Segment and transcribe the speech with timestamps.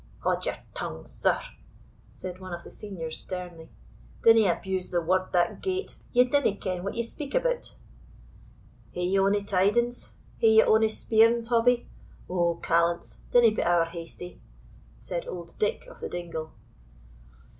[0.21, 1.39] "Haud your tongue, sir,"
[2.11, 3.69] said one of the seniors, sternly;
[4.23, 7.75] "dinna abuse the Word that gate, ye dinna ken what ye speak about."
[8.93, 10.15] "Hae ye ony tidings?
[10.39, 11.87] Hae ye ony speerings, Hobbie?
[12.27, 14.41] O, callants, dinna be ower hasty,"
[14.99, 16.51] said old Dick of the Dingle.